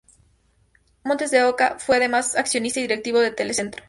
Montes 1.03 1.29
de 1.29 1.43
Oca 1.43 1.77
fue 1.77 1.97
además 1.97 2.35
accionista 2.35 2.79
y 2.79 2.81
directivo 2.81 3.19
de 3.19 3.29
Telecentro. 3.29 3.79